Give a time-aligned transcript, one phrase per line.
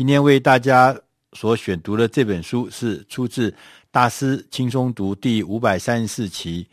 [0.00, 0.98] 今天为大家
[1.34, 3.50] 所选读的这本书是出自
[3.90, 6.66] 《大师轻松读》第五百三十四期，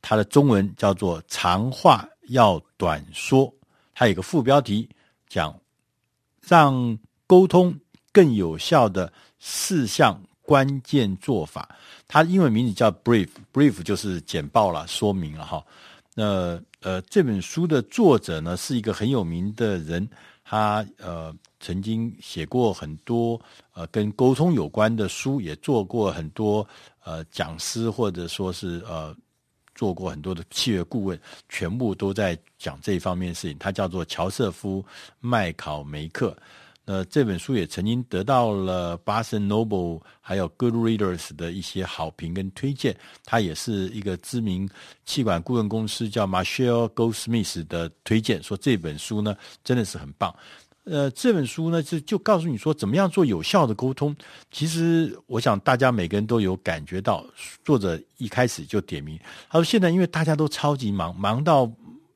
[0.00, 3.52] 它的中文叫做“长话要短说”，
[3.92, 4.88] 它有个副标题
[5.28, 5.52] 讲
[6.40, 6.96] 让
[7.26, 7.76] 沟通
[8.12, 11.68] 更有效的四项关键做法。
[12.06, 15.66] 它英文名字叫 “brief”，brief 就是简报了，说明了哈。
[16.14, 20.08] 那呃，这本书的作者呢是一个很有名的人，
[20.44, 23.40] 他呃曾经写过很多
[23.72, 26.66] 呃跟沟通有关的书，也做过很多
[27.04, 29.14] 呃讲师，或者说是呃
[29.74, 33.58] 做过很多的企业顾问，全部都在讲这一方面的事情。
[33.58, 34.84] 他叫做乔瑟夫
[35.20, 36.36] 麦考梅克。
[36.86, 42.96] 呃，这本书也曾经得到了巴森 Noble 还有 Good Readers 的一些好评跟推荐。
[43.24, 44.70] 他也是一个知名
[45.04, 50.32] 气管顾问公司叫 Marshall Go Smith 的推荐，说这本书呢真的是很棒。
[50.86, 54.16] 呃，这本书呢就就告诉你说怎么样做有效的沟通。
[54.50, 57.24] 其实我想大家每个人都有感觉到，
[57.64, 59.18] 作者一开始就点名，
[59.50, 61.70] 他说现在因为大家都超级忙，忙到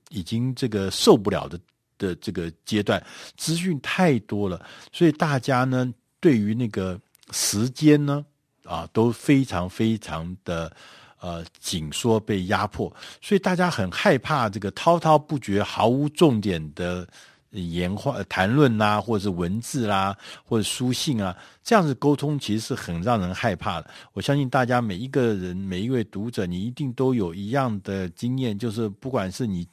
[0.08, 1.60] 已经这个受不了的。
[2.00, 3.04] 的这个阶段，
[3.36, 4.58] 资讯太多了，
[4.90, 6.98] 所以大家呢，对于那个
[7.30, 8.24] 时间呢，
[8.64, 10.74] 啊，都非常非常的
[11.20, 17.06] 呃紧缩，被压迫，所以大家很害怕这个滔滔不绝、毫无重点的
[17.50, 23.90] 言话谈论啦，或者是文字啦，或者书信啊，这样子沟通其实是很让人害怕的。
[24.12, 29.66] 我相信大家每一个人、每一位读者，你一定都有一样的经验，就是不管是你。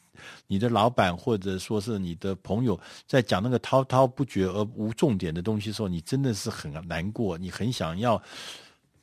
[0.48, 8.20] 你的老板或者说是你的朋友在讲那个滔滔不绝而无重点的东西的时候，你真的是很难过，你很想要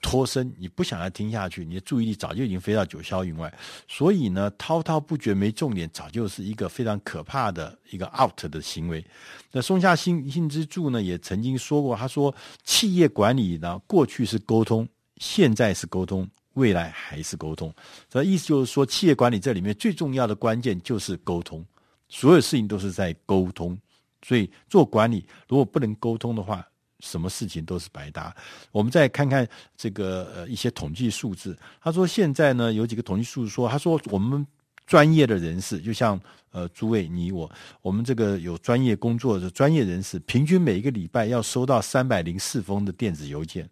[0.05, 3.51] 脱身，你不想要听下去，你的注意力早就已经飞到九霄云外。
[3.89, 9.03] 所以呢，滔滔不绝没重点，早就是一个非常可怕的一个 out 的行为。
[9.51, 16.29] 那松下幸幸之助呢，也曾经说过，他说企业管理呢，过去是沟通，现在是沟通。
[16.55, 17.75] 未来还是沟通，
[18.09, 21.67] 所以意思就是说，企业管理这里面最重要的关键就是沟通，
[22.09, 23.77] 所有事情都是在沟通。
[24.23, 26.65] 所以做管理如果不能沟通的话，
[27.05, 28.35] 什么事情都是白搭。
[28.73, 34.47] 我们再看看这个呃一些统计数字，他说现在呢有几个统计数字说，他说我们
[34.87, 36.19] 专业的人士，就像
[36.51, 37.51] 呃诸位你我，
[37.83, 43.69] 我们这个有专业工作的专业人士，平均每一个礼拜要收到三百零四封的电子邮件，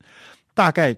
[0.54, 0.94] 大概。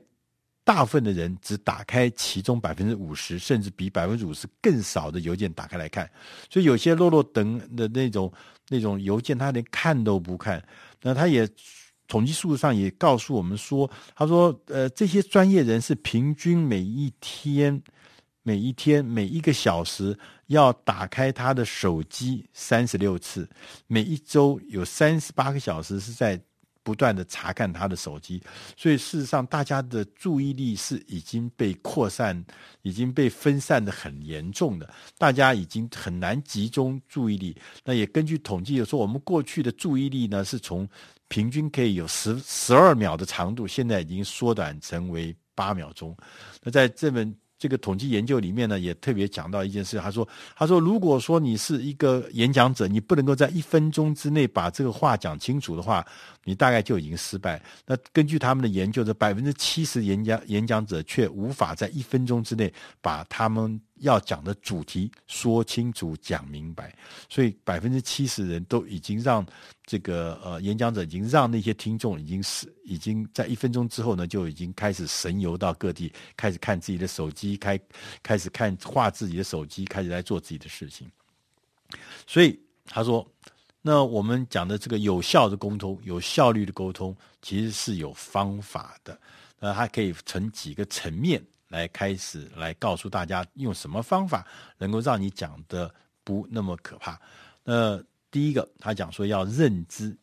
[0.67, 6.11] 大部分的人只打开其中百分之五十，甚至比百分之五十更少的邮件打开来看，
[6.49, 8.33] 所以有些落落等的那种
[8.71, 10.67] 那种邮件，他连看都不看。
[11.03, 11.47] 那他也
[12.09, 17.83] 统计数字上也告诉我们说，他说，呃，这些专业人士平均每一天、
[18.43, 23.49] 每一天、每一个小时要打开他的手机三十六次，
[23.87, 26.41] 每一周有三十八个小时是在。
[26.85, 28.41] 不断的查看他的手机，
[28.77, 32.45] 所以事实上，大家的注意力是已经被扩散、
[32.83, 37.57] 已经被分散的很严重的，大家已经很难集中注意力。
[37.83, 40.87] 那也根据统计，有说我们过去的注意力呢，是从
[41.29, 46.15] 平均可以有十十二秒的长度，现在已经缩短成为八秒钟。
[46.63, 47.35] 那在这本。
[47.65, 49.99] 这个统计研究里面呢，也特别讲到一件事。
[49.99, 56.05] 他说：“他说，如果说你是一个演讲者，你不能够在一分钟之内把这个话讲清楚的话，
[56.45, 57.59] 你大概就已经失败。
[57.87, 62.71] 那根据他们的研究，这百分之七十演讲演讲者却无法在一分钟之内
[63.01, 66.97] 把他们。”要讲的主题说清楚、讲明白，
[67.29, 69.47] 所以百分之七十人都已经让
[69.87, 77.79] 这个呃演讲者已经让那些听众已经是已经在一分钟之后呢，就已经开始神游到各地，开始看自己的手机，开
[78.23, 81.09] 开始看画自己的手机，开始来做自己的事情。
[82.27, 83.27] 所以他说，
[83.81, 89.19] 那我们讲的这个有效的沟通、有效率的沟通，其实是有方法的。
[89.61, 91.41] 那它可以从几个层面。
[91.75, 94.47] 来开始来告诉大家用什么方法
[94.79, 95.93] 能够让你讲的
[96.23, 97.21] 不那么可怕。
[97.65, 100.17] 那第一个，他讲说要认知。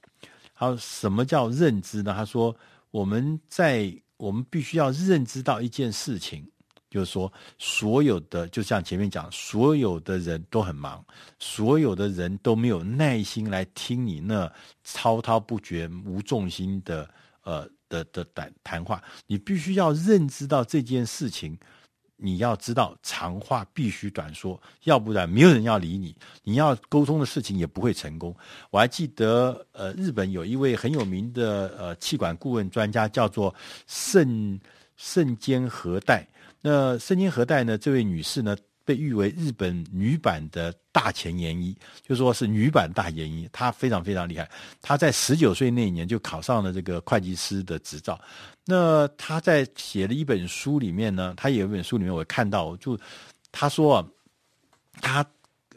[0.56, 2.14] 他说什么叫认知呢？
[2.16, 2.56] 他说
[2.90, 6.50] 我们在我们必须要认知到一件事情，
[6.90, 11.04] 就是说所有的就像前面讲，所有的人都很忙，
[11.38, 14.50] 所有的人都没有耐心来听你那
[14.84, 17.10] 滔滔不绝、无重心的
[17.44, 17.70] 呃。
[17.92, 21.60] 的的谈谈话，你必须要认知到这件事情。
[22.24, 26.16] 你要知道，长话必须短说，要不然没有人要理你。
[26.44, 28.32] 你要沟通的事情也不会成功。
[28.70, 33.52] 我还记得，呃，日本有一位很有名的呃气管顾问专家，叫做
[33.88, 34.60] 胜
[34.98, 36.28] 胜间和代。
[36.62, 38.56] 那胜间和代呢，这位女士呢，
[38.92, 41.74] 被誉为日本女版的大前研一，
[42.06, 43.48] 就说是女版大研一。
[43.54, 44.52] 她非常非常厉害，
[44.82, 48.20] 她在十九岁那一年就考上了这个会计师的执照。
[48.66, 53.00] 那她在写了一本书里面呢，她有一本书里面我看到，就
[53.50, 54.06] 她说啊，
[55.00, 55.26] 她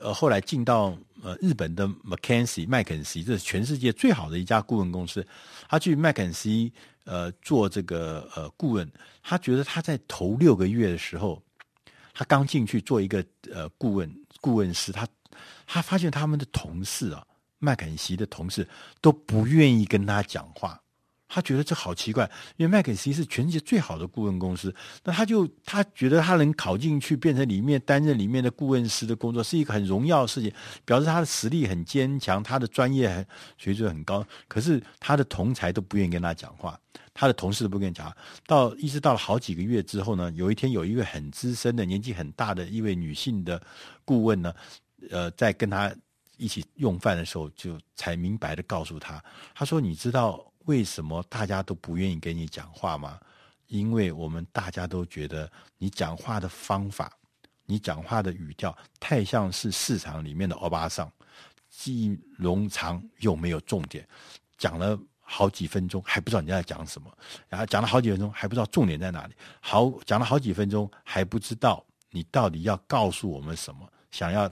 [0.00, 5.24] 呃后来进到呃日本的 McKenzie 麦肯锡，这是全世界最好的一家顾问公司。
[5.68, 6.72] 她去麦肯锡
[7.04, 8.90] 呃做这个呃顾问，
[9.22, 11.40] 她觉得她在头六个月的时候。
[12.14, 13.22] 他刚进去做一个
[13.52, 15.06] 呃顾问顾问师，他
[15.66, 17.26] 他发现他们的同事啊，
[17.58, 18.66] 麦肯锡的同事
[19.00, 20.80] 都不愿意跟他讲话，
[21.34, 24.72] 他觉得这好奇怪，因为麦肯锡是全世界最好的顾问公司，
[25.02, 30.52] 那他就他觉得他能考进去变成里面担任里面的顾问师的工作是一个很荣耀的事情，
[30.84, 33.26] 表示他的实力很坚强，他的专业很
[33.58, 36.78] 水准很高，可是他的同才都不愿意跟他讲话。
[37.12, 38.16] 他的同事都不跟你讲，
[38.46, 43.60] 到一直到了好几个月之后呢，有一天有一位很资深的、年纪很大的一位女性的
[44.04, 44.54] 顾问呢，
[45.10, 45.92] 呃，在跟他
[46.36, 49.22] 一起用饭的时候，就才明白的告诉他，
[49.54, 53.18] 他说：“你知道为什么大家都不愿意跟你讲话吗？
[53.66, 57.12] 因为我们大家都觉得你讲话的方法，
[57.64, 61.10] 你讲话的语调太像是市场里面的欧巴桑，
[61.68, 64.06] 既冗长又没有重点，
[64.58, 67.10] 讲了。”好几分钟还不知道你在讲什么，
[67.48, 69.32] 然后讲了好几分钟还不知道重点在哪里。
[69.58, 74.46] 好，讲了好几分钟还不知道你到底要告诉我们什么，想要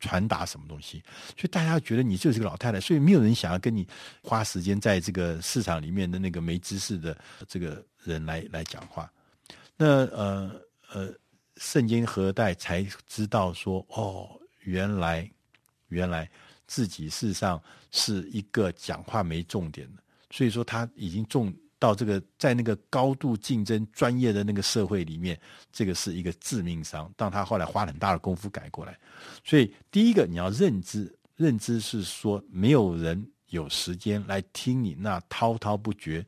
[0.00, 1.02] 传达什么东西。
[1.36, 3.86] 所以大家觉得你就是个老太太，所以没有人想要跟你
[4.22, 7.16] 花时间在这个市场里面的那个没知识的
[7.46, 9.10] 这个人来来讲话。
[9.76, 10.50] 那呃
[10.92, 11.14] 呃，
[11.56, 15.30] 圣经何代才知道说哦，原来
[15.88, 16.28] 原来
[16.66, 20.02] 自己事实上是一个讲话没重点的。
[20.30, 25.38] 所以说他已经重到这个在那个高度竞争专业的那个社会里面，
[25.72, 27.12] 这个是一个致命伤。
[27.16, 28.98] 但他后来花了很大的功夫改过来。
[29.44, 36.24] 所以第一个你要认知，认知是说没有人有时间来听你那滔滔不绝，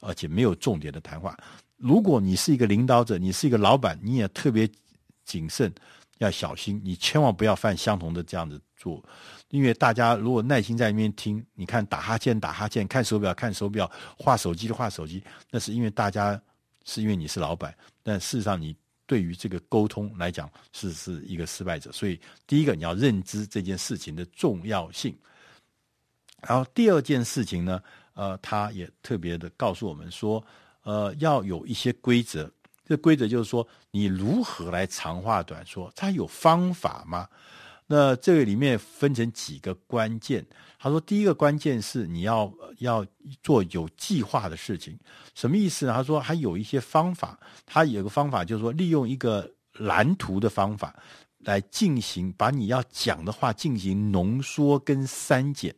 [0.00, 1.36] 而且没有重点的谈话。
[1.76, 4.66] 如果你是一个领导者，你是一个老板，你也特别
[5.24, 5.70] 谨慎，
[6.18, 9.02] 要小心，你千万不要犯相同的这样子做。
[9.50, 16.40] 因为大家如果耐心在那边听，你看打哈欠打哈欠，看手表看手表，滑手机的滑手机，那是因为大家
[16.84, 18.74] 是因为你是老板，但事实上你
[19.06, 21.92] 对于这个沟通来讲是是一个失败者。
[21.92, 25.16] 所以第一个你要认知这件事情的重要性，
[26.42, 27.80] 然后第二件事情呢，
[28.14, 30.44] 呃，他也特别的告诉我们说，
[30.82, 32.50] 呃，要有一些规则。
[32.86, 37.28] 这规则就是说，你如何来长话短说，它有方法吗？
[37.88, 40.46] 那这个里面分成几个关键。
[40.78, 43.04] 他说，第一个关键是你要要
[43.42, 44.96] 做有计划的事情，
[45.34, 45.92] 什么意思呢？
[45.92, 50.94] 他说还有一些方法，他有个方法就是说，利用一个蓝图的方法
[51.38, 55.74] 来进行，把你要讲的话进行浓缩跟删减。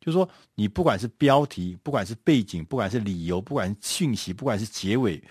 [0.00, 5.22] 就是说，你不管是标题，不管是背景，不管是理由，不管是讯息，不管是结尾。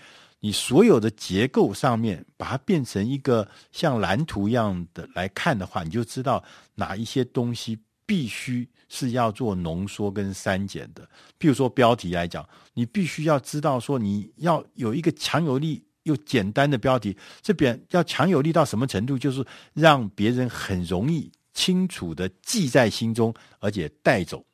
[0.46, 6.40] 你所有的结构上面，把它变成一个像蓝图一样的来看的话，你就知道
[6.76, 7.76] 哪一些东西
[8.06, 11.02] 必须是要做浓缩跟删减的。
[11.40, 19.18] 譬如说标题来讲，你必须要知道说你要有一个强有力又简单的标题，这边要强有力到什么程度？
[19.18, 19.44] 就是
[19.74, 24.46] 让别人很容易清楚的记在心中，而且带走，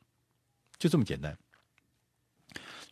[0.79, 1.37] 就这么简单。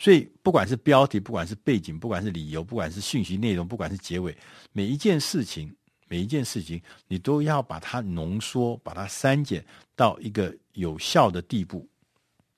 [0.02, 4.36] 所以，不管是标题，不管是背景，不管是理由，不管是讯息内容，不管是结尾，
[4.72, 5.72] 每一件事情，
[6.08, 9.64] 每一件事情，你都要把它浓缩，把它删减
[9.96, 11.88] 到一个有效的地步，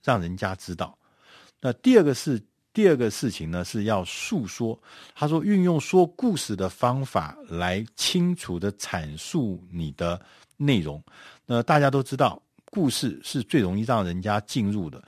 [0.01, 0.97] 让人家知道。
[1.59, 4.81] 那第二个是第二个事情呢，是要诉说。
[5.13, 11.03] 他说，运用说故事的方法来清楚的阐述你的内容。
[11.45, 12.41] 那大家都知道。
[12.73, 14.99] 故事是最容易让人家进入的，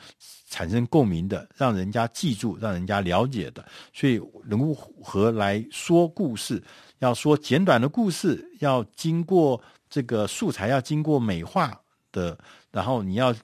[0.51, 3.65] 产生共鸣的，让人家记住，让人家了解的。
[3.91, 6.63] 所以，如何来说故事？
[6.99, 11.75] 要说简短的故事，要经过这个素材，要经过美化
[12.11, 12.37] 的，
[12.71, 13.35] 然后你要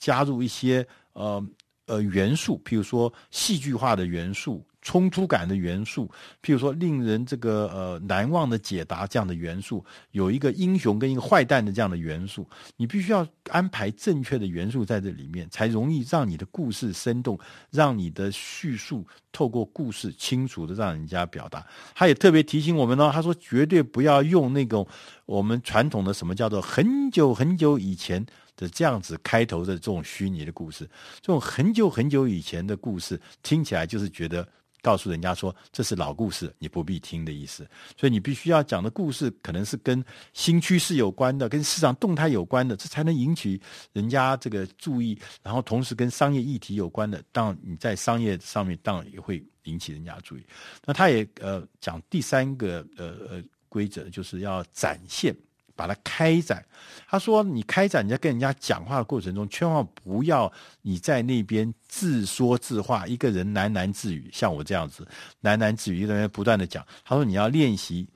[0.00, 1.40] 加入一些呃
[1.86, 4.66] 呃元素，譬如说戏剧化的元素。
[4.88, 6.10] 冲突感的元素，
[6.42, 17.38] 譬如说令人这个呃难忘的解答这样的元素，有一个英雄跟一个坏蛋的这样的元素，你必须要安排正确的元素在这里面，才容易让你的故事生动，
[17.70, 21.66] 让你的叙述透过故事清楚的让人家表达。
[21.94, 24.88] 他也特别提醒我们呢，他说绝对不要用那种
[25.26, 28.24] 我们传统的什么叫做很久很久以前
[28.56, 30.88] 的这样子开头的这种虚拟的故事，
[31.20, 34.48] 这种很久很久以前的故事听起来就是觉得。
[34.88, 37.68] 告诉人家说这是老故事，你不必听的意思。
[37.94, 40.02] 所以你必须要讲的故事可能是跟
[40.32, 43.60] 新趋势有关的，跟市场动态有关的，这才能引起
[43.92, 45.18] 人家这个注意。
[45.42, 50.46] 然后同时跟商业议题有关的，当然你在商业上面当然也会引起人家注意。
[50.86, 55.36] 那他也呃讲第三个呃呃规则，就是要展现。
[55.78, 56.64] 把它开展。
[57.06, 65.06] 他说：“你开展，你在跟人家讲话的过程中，千万不要你在那边自说自话，一个人喃喃自语，像我这样子
[65.42, 66.84] 喃喃自语，一个人不断的讲。
[67.04, 68.08] 他说你要练习，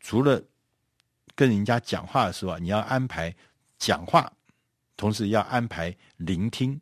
[0.00, 0.42] 除了
[1.36, 3.32] 跟人家讲话的时候，你要安排
[3.78, 4.32] 讲话，
[4.96, 6.80] 同时要安排聆听，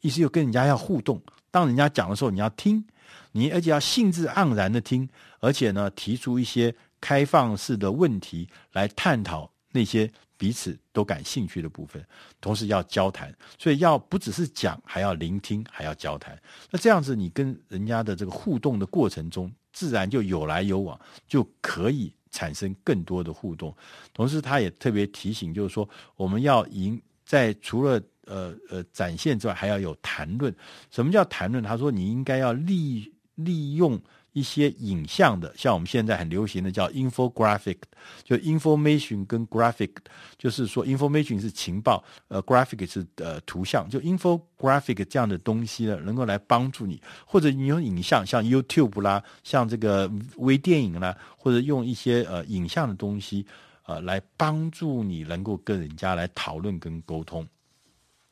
[0.00, 1.22] 意思就跟人家要互动。
[1.50, 2.84] 当人家讲的时候，你要听，
[3.32, 5.08] 你而且要兴致盎然的听，
[5.40, 12.04] 而且呢，提出一些。”开放式的问题来探讨那些彼此都感兴趣的部分，
[12.40, 16.40] 同时要交谈，所以要不只是讲，还要聆听，还要交谈。
[16.70, 23.76] 那这样子，你跟人家的这个互动的过程中，自然就有来有往，就可以产生更多的互动。
[24.14, 30.54] 同时，他也特别提醒，就是说，我们要赢在除了呃呃展现之外，还要有谈论。
[30.90, 31.62] 什么叫谈论？
[31.62, 34.00] 他说，你应该要利利用。
[34.32, 37.78] 一些影像的，像我们现在很流行的叫 infographic，
[38.22, 39.90] 就 information 跟 graphic，
[40.38, 53.44] 就是说 information 是情报，呃，graphic 是呃图像，就 infographic 这样的东西呢，能够来帮助你，或者你用影像，像 YouTube 啦，像这个微电影啦，或者用一些呃影像的东西，
[53.86, 57.46] 呃，来帮助你能够跟人家来讨论跟沟通。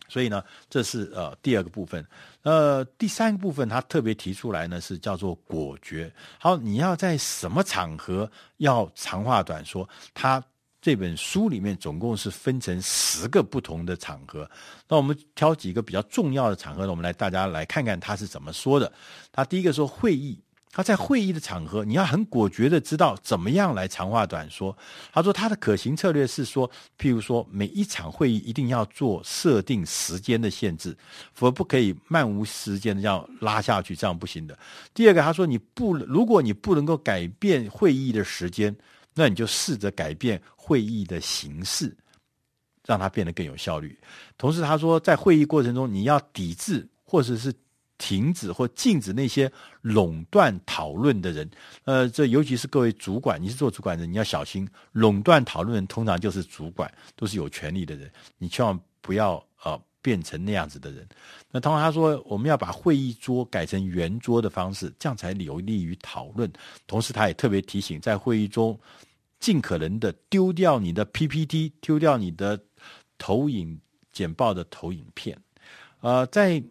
[0.09, 2.05] 所以呢，这是呃第二个部分。
[2.43, 6.13] 呃，第三个部分他特别提出来呢，是叫做果决。
[6.39, 9.89] 好，你要在什么场合要长话短说？
[10.15, 10.43] 他
[10.81, 14.51] 这本书里面总共是分成十个不同的场合。
[14.89, 18.91] 那我们挑几个比较重要的场合呢，我们来大家来看看他是怎么说的。
[19.31, 20.41] 他第一个说会议。
[20.71, 24.77] 他在会议的场合，你要很果决的知道怎么样来长话短说。
[25.13, 30.97] 他说他的可行策略是说，譬如说每一场会议一定要做设定时间的限制，
[31.33, 34.57] 否则不可以漫无时间的这样拉下去，这样不行的。
[34.95, 38.75] 第二个，他说你不，如果你不能够改变会议的时间，
[39.15, 41.97] 那你就试着改变会议的形式，
[42.85, 43.99] 让它变得更有效率。
[44.37, 47.53] 同时，他说在会议过程中，你要抵制或者是。
[47.99, 49.51] 停止或禁止那些
[49.83, 51.51] 垄断讨论的人，
[51.85, 61.07] 呃，这尤其是各位主管，你是做主管的，你要小心垄断讨论，通常就是主管，都是有权力的人，你千万不要呃变成那样子的人。
[61.51, 66.51] 那通常他说，我们要把会议桌改成圆桌的方式，这样才有利于讨论。
[66.87, 68.79] 同时，他也特别提醒，在会议中
[69.41, 72.59] 尽可能的丢掉你的 PPT，丢掉你的
[73.19, 73.77] 投影
[74.13, 75.37] 简报的投影片，
[76.01, 76.63] 呃，在。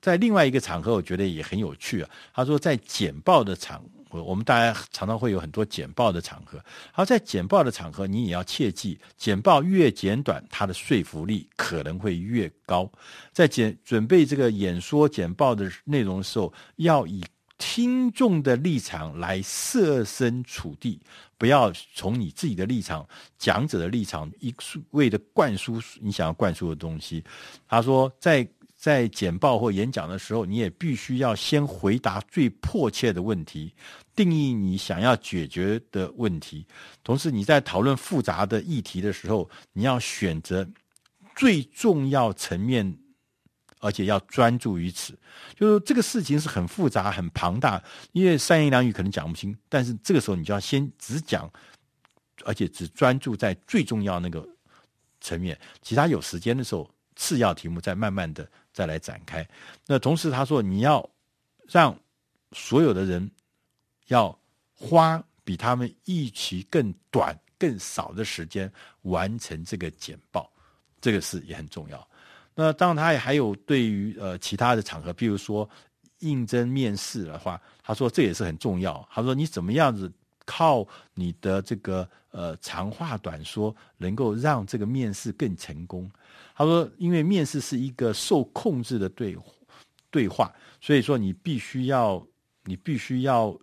[0.00, 2.10] 在另外一个场合，我觉得也很有趣啊。
[2.34, 6.58] 他说，在简报的场合，我们大家常常会有很多简报的场合。
[6.92, 12.90] 而在简报的场合，你也要切记，简报越简短，它的说服力可能会越高。
[13.32, 17.24] 在简准备这个演说简报的内容的时候，要以
[17.58, 21.00] 听众的立场来设身处地，
[21.38, 23.06] 不要从你自己的立场、
[23.38, 24.54] 讲者的立场一
[24.90, 27.24] 味的灌输你想要灌输的东西。
[27.66, 28.46] 他说，在
[28.86, 33.74] 在简报或演讲的时候，你也必须要先回答最迫切的问题，
[34.14, 36.64] 定义你想要解决的问题。
[37.02, 40.64] 同时，你在讨论复杂的议题的时候，你要选择
[41.34, 42.96] 最重要层面，
[43.80, 45.18] 而且要专注于此。
[45.56, 49.52] 就是这个事情是很复杂、很庞大，因为三言两语可能讲不清。
[49.68, 51.50] 但是这个时候，你就要先只讲，
[52.44, 54.48] 而且只专注在最重要那个
[55.20, 58.48] 层面，其他有时间的时候，次要题目再慢慢的。
[58.76, 59.48] 再来展开。
[59.86, 61.08] 那同时他说，你要
[61.66, 61.98] 让
[62.52, 63.30] 所有的人
[64.08, 64.38] 要
[64.74, 68.70] 花比他们预期更短、更少的时间
[69.00, 70.52] 完成这个简报，
[71.00, 72.06] 这个事也很重要。
[72.54, 75.66] 那当然，他也还有对于呃其他的场合，比如说
[76.18, 79.08] 应征面试的话，他说这也是很重要。
[79.10, 80.12] 他说你怎么样子
[80.46, 86.10] 靠你的这个呃长话短说，能够让这个面试更成功。
[86.54, 89.36] 他说：“因为面试是一个受控制的对
[90.10, 90.50] 对话，
[90.80, 92.26] 所以说你必须要，
[92.64, 93.54] 你必须要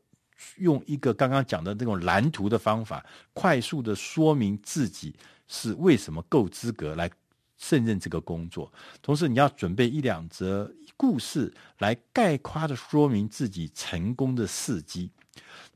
[0.57, 5.15] 用一个刚刚讲的这种蓝图的方法，快速的说明自己
[5.47, 7.09] 是为什么够资格来
[7.57, 8.71] 胜任这个工作。
[9.01, 15.09] 同时，你要准备一两则故事来概括的说明自己成功的事迹。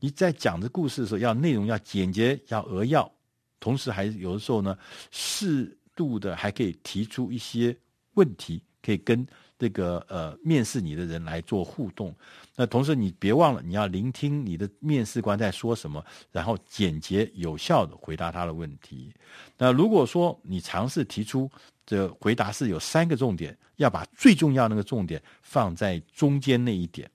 [0.00, 3.10] 你在讲这故事的时候，要内容要简洁，要扼要，
[3.58, 4.76] 同时还有的时候呢
[5.10, 7.76] 适。”度的还可以提出一些
[8.14, 9.26] 问题，可以跟
[9.58, 12.14] 这个呃面试你的人来做互动。
[12.54, 16.00] 那同时你别忘了，你要聆听你的面试官在说什么，
[16.30, 19.12] 然后简洁有效的回答他的问题。
[19.56, 21.50] 那如果说你尝试提出
[21.84, 27.10] 这回答是有三个重点，要把最重要那个重点放在中间那一点。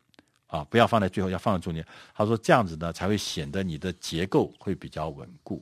[0.54, 1.84] 啊，不要放在最后，要放在中间。
[2.14, 5.56] 他说这样子呢，才会显得你的结构会比较稳固。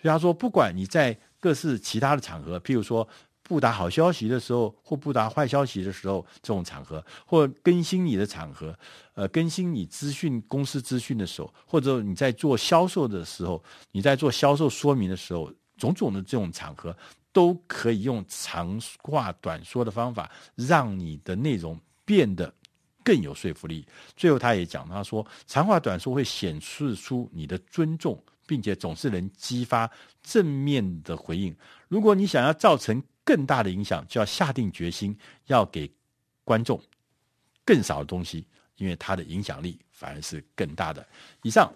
[0.00, 3.06] 所以他说，不管你在各式其他的场合，譬如说
[3.42, 8.74] 不打好消息的时候，或不打坏消息的时候，这种场合，或更新你的场合，
[9.12, 13.62] 呃，更新你资讯公司资讯的时候，或者你在做销售的时候，
[13.92, 16.96] 你在做销售说明的时候，种种的这种场合，
[17.34, 22.50] 都可以用长话短说的方法，让你的内容变得。
[23.04, 23.86] 更有说服力。
[24.16, 29.90] 最后，他也讲，他说长话短说会显示出你的尊重，并且总是能激发
[30.22, 31.54] 正面的回应。
[31.88, 35.90] 如果你想要造成更大的影响，就要下定决心，要给
[36.44, 36.80] 观众
[37.64, 41.06] 更少的东西，因为它的影响力反而是更大的。
[41.42, 41.72] 以上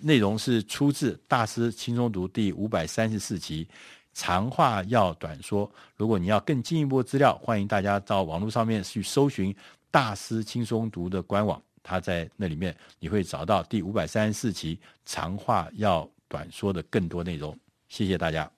[0.00, 3.66] 内容是出自《大师轻松读》第五百三十四期，
[4.12, 5.70] 长话要短说。
[5.96, 9.54] 如果你要更进一步的资料，欢迎大家到网络上面去搜寻。
[9.90, 17.58] 大师轻松读的官网，他在那里面你会找到第五百三十四期长话要短说的更多内容。
[17.88, 18.57] 谢谢大家。